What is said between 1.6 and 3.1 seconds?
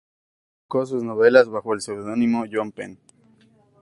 el seudónimo John Pen.